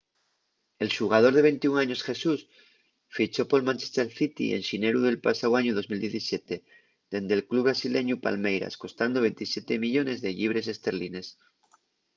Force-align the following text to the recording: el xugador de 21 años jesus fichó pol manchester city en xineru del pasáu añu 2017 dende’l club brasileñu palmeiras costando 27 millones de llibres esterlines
el 0.83 0.89
xugador 0.97 1.31
de 1.35 1.45
21 1.49 1.81
años 1.83 2.03
jesus 2.07 2.39
fichó 3.17 3.41
pol 3.49 3.63
manchester 3.67 4.07
city 4.19 4.45
en 4.55 4.61
xineru 4.69 4.99
del 5.03 5.21
pasáu 5.27 5.51
añu 5.59 5.71
2017 5.77 6.55
dende’l 7.11 7.45
club 7.49 7.63
brasileñu 7.67 8.15
palmeiras 8.25 8.77
costando 8.83 9.17
27 9.27 9.83
millones 9.85 10.17
de 10.23 10.31
llibres 10.37 10.65
esterlines 10.73 11.27